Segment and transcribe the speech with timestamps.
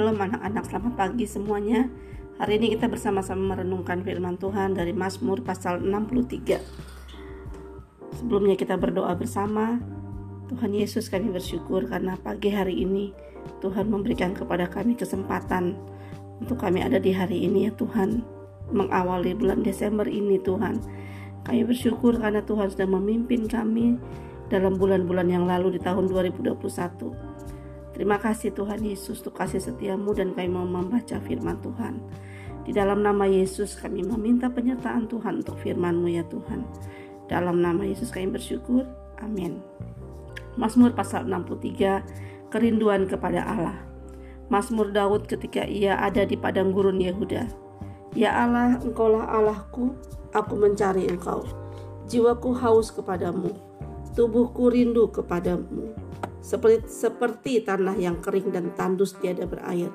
[0.00, 1.84] Shalom anak-anak, selamat pagi semuanya.
[2.40, 6.56] Hari ini kita bersama-sama merenungkan firman Tuhan dari Mazmur pasal 63.
[8.16, 9.76] Sebelumnya kita berdoa bersama.
[10.48, 13.12] Tuhan Yesus kami bersyukur karena pagi hari ini
[13.60, 15.76] Tuhan memberikan kepada kami kesempatan
[16.40, 18.24] untuk kami ada di hari ini ya Tuhan.
[18.72, 20.80] Mengawali bulan Desember ini Tuhan.
[21.44, 24.00] Kami bersyukur karena Tuhan sudah memimpin kami
[24.48, 27.59] dalam bulan-bulan yang lalu di tahun 2021.
[28.00, 32.00] Terima kasih Tuhan Yesus untuk kasih setiamu dan kami mau membaca firman Tuhan.
[32.64, 36.64] Di dalam nama Yesus kami meminta penyertaan Tuhan untuk firman-Mu ya Tuhan.
[37.28, 38.88] Dalam nama Yesus kami bersyukur.
[39.20, 39.60] Amin.
[40.56, 43.76] Mazmur pasal 63 Kerinduan kepada Allah.
[44.48, 47.52] Mazmur Daud ketika ia ada di padang gurun Yehuda.
[48.16, 49.92] Ya Allah, Engkaulah Allahku,
[50.32, 51.44] aku mencari Engkau.
[52.08, 53.52] Jiwaku haus kepadamu,
[54.16, 56.09] tubuhku rindu kepadamu
[56.40, 59.92] seperti, seperti tanah yang kering dan tandus tiada berair.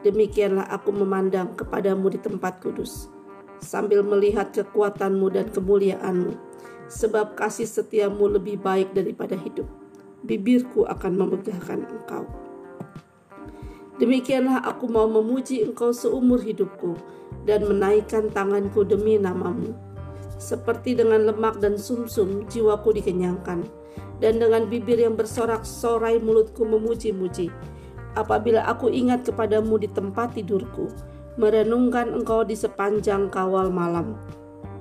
[0.00, 3.12] Demikianlah aku memandang kepadamu di tempat kudus,
[3.60, 6.32] sambil melihat kekuatanmu dan kemuliaanmu,
[6.88, 9.68] sebab kasih setiamu lebih baik daripada hidup.
[10.24, 12.24] Bibirku akan memegahkan engkau.
[14.00, 16.96] Demikianlah aku mau memuji engkau seumur hidupku
[17.44, 19.76] dan menaikkan tanganku demi namamu.
[20.40, 23.60] Seperti dengan lemak dan sumsum, -sum, jiwaku dikenyangkan
[24.20, 27.52] dan dengan bibir yang bersorak-sorai mulutku memuji-muji.
[28.16, 30.88] Apabila aku ingat kepadamu di tempat tidurku,
[31.36, 34.16] merenungkan engkau di sepanjang kawal malam.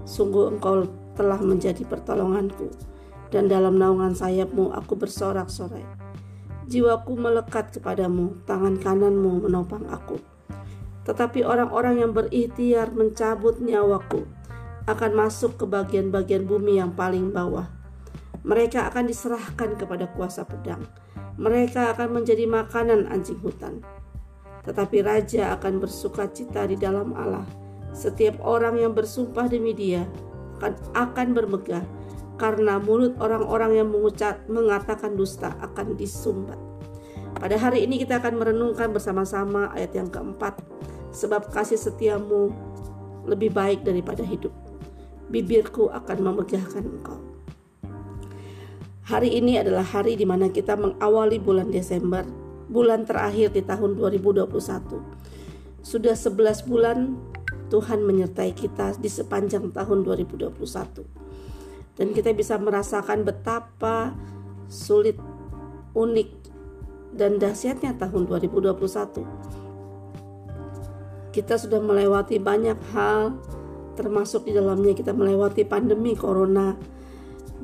[0.04, 2.72] Sungguh engkau telah menjadi pertolonganku,
[3.28, 5.84] dan dalam naungan sayapmu aku bersorak-sorai.
[6.72, 10.24] Jiwaku melekat kepadamu, tangan kananmu menopang aku.
[11.04, 14.39] Tetapi orang-orang yang berikhtiar mencabut nyawaku
[14.88, 17.80] akan masuk ke bagian-bagian bumi yang paling bawah
[18.44, 20.84] mereka akan diserahkan kepada kuasa pedang.
[21.40, 23.84] Mereka akan menjadi makanan anjing hutan.
[24.64, 27.48] Tetapi raja akan bersuka cita di dalam Allah.
[27.96, 30.08] Setiap orang yang bersumpah demi dia
[30.60, 31.84] akan, akan bermegah
[32.40, 36.60] karena mulut orang-orang yang mengucap, mengatakan dusta akan disumbat.
[37.40, 40.60] Pada hari ini kita akan merenungkan bersama-sama ayat yang keempat.
[41.12, 42.52] Sebab kasih setiamu
[43.28, 44.69] lebih baik daripada hidup.
[45.30, 47.22] Bibirku akan memegahkan engkau.
[49.10, 52.26] Hari ini adalah hari di mana kita mengawali bulan Desember,
[52.70, 54.50] bulan terakhir di tahun 2021.
[55.82, 57.18] Sudah 11 bulan
[57.74, 61.06] Tuhan menyertai kita di sepanjang tahun 2021.
[61.98, 64.14] Dan kita bisa merasakan betapa
[64.70, 65.18] sulit,
[65.98, 66.30] unik,
[67.14, 69.26] dan dahsyatnya tahun 2021.
[71.30, 73.38] Kita sudah melewati banyak hal,
[74.00, 76.72] termasuk di dalamnya kita melewati pandemi corona,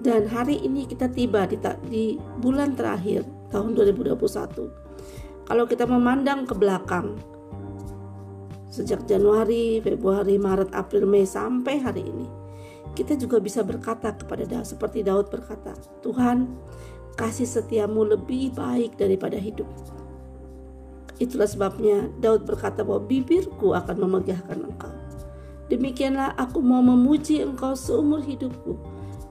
[0.03, 1.56] dan hari ini kita tiba di,
[1.88, 2.06] di
[2.44, 3.23] bulan terakhir
[3.56, 4.19] tahun 2021.
[5.47, 7.16] Kalau kita memandang ke belakang,
[8.68, 12.28] sejak Januari, Februari, Maret, April, Mei sampai hari ini,
[12.91, 15.72] kita juga bisa berkata kepada Daud seperti Daud berkata,
[16.03, 16.52] Tuhan,
[17.16, 19.67] kasih setiamu lebih baik daripada hidup.
[21.19, 24.94] Itulah sebabnya Daud berkata bahwa bibirku akan memegahkan engkau.
[25.66, 28.78] Demikianlah aku mau memuji engkau seumur hidupku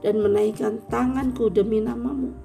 [0.03, 2.35] dan menaikkan tanganku demi namamu.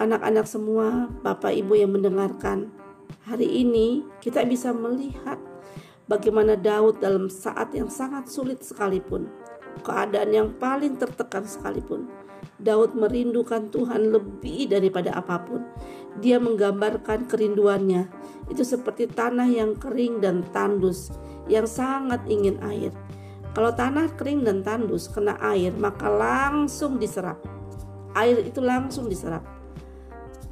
[0.00, 2.72] Anak-anak semua, Bapak Ibu yang mendengarkan,
[3.24, 5.36] hari ini kita bisa melihat
[6.08, 9.28] bagaimana Daud dalam saat yang sangat sulit sekalipun,
[9.84, 12.08] keadaan yang paling tertekan sekalipun,
[12.60, 15.60] Daud merindukan Tuhan lebih daripada apa pun.
[16.22, 18.06] Dia menggambarkan kerinduannya
[18.48, 21.10] itu seperti tanah yang kering dan tandus
[21.50, 22.92] yang sangat ingin air.
[23.54, 27.38] Kalau tanah kering dan tandus kena air, maka langsung diserap.
[28.18, 29.46] Air itu langsung diserap.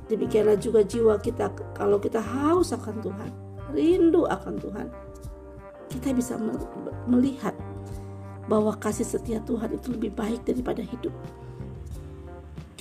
[0.06, 3.30] Demikianlah juga jiwa kita kalau kita haus akan Tuhan,
[3.74, 4.86] rindu akan Tuhan.
[5.90, 6.38] Kita bisa
[7.08, 7.54] melihat
[8.50, 11.14] bahwa kasih setia Tuhan itu lebih baik daripada hidup.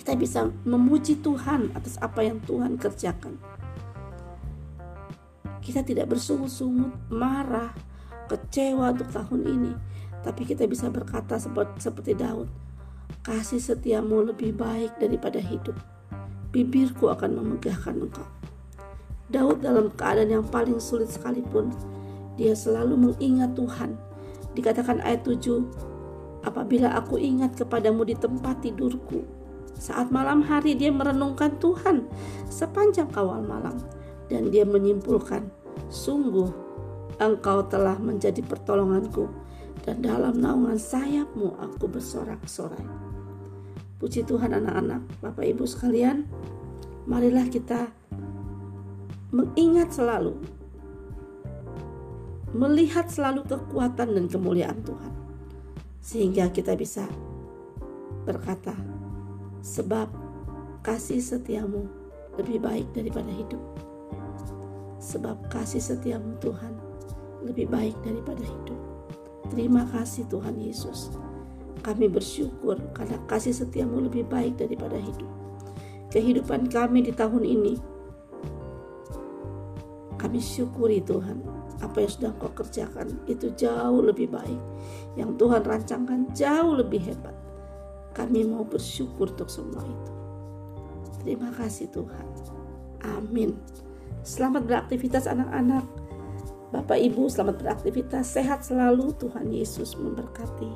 [0.01, 3.37] Kita bisa memuji Tuhan atas apa yang Tuhan kerjakan.
[5.61, 7.69] Kita tidak bersungut-sungut, marah,
[8.25, 9.73] kecewa untuk tahun ini
[10.21, 11.37] tapi kita bisa berkata
[11.81, 12.45] seperti Daud,
[13.25, 15.73] kasih setiamu lebih baik daripada hidup.
[16.53, 18.27] Bibirku akan memegahkan engkau.
[19.31, 21.73] Daud dalam keadaan yang paling sulit sekalipun,
[22.37, 23.97] dia selalu mengingat Tuhan.
[24.53, 25.63] Dikatakan ayat 7,
[26.43, 29.23] apabila aku ingat kepadamu di tempat tidurku,
[29.77, 32.07] saat malam hari dia merenungkan Tuhan
[32.47, 33.77] sepanjang kawal malam
[34.31, 35.47] dan dia menyimpulkan,
[35.91, 36.49] sungguh
[37.19, 39.27] engkau telah menjadi pertolonganku
[39.83, 42.85] dan dalam naungan sayapmu aku bersorak-sorai.
[44.01, 46.25] Puji Tuhan anak-anak, Bapak Ibu sekalian,
[47.05, 47.89] marilah kita
[49.31, 50.35] mengingat selalu
[52.51, 55.13] melihat selalu kekuatan dan kemuliaan Tuhan
[56.03, 57.07] sehingga kita bisa
[58.27, 58.75] berkata
[59.61, 60.09] sebab
[60.81, 61.85] kasih setiamu
[62.37, 63.61] lebih baik daripada hidup.
[65.01, 66.77] Sebab kasih setiamu Tuhan
[67.45, 68.79] lebih baik daripada hidup.
[69.49, 71.13] Terima kasih Tuhan Yesus.
[71.81, 75.29] Kami bersyukur karena kasih setiamu lebih baik daripada hidup.
[76.13, 77.73] Kehidupan kami di tahun ini
[80.21, 81.41] kami syukuri Tuhan
[81.81, 83.17] apa yang sudah kau kerjakan.
[83.25, 84.61] Itu jauh lebih baik.
[85.17, 87.33] Yang Tuhan rancangkan jauh lebih hebat.
[88.11, 90.11] Kami mau bersyukur untuk semua itu.
[91.23, 92.27] Terima kasih Tuhan.
[93.17, 93.55] Amin.
[94.21, 95.85] Selamat beraktivitas anak-anak.
[96.71, 98.31] Bapak Ibu selamat beraktivitas.
[98.31, 99.11] Sehat selalu.
[99.17, 100.71] Tuhan Yesus memberkati.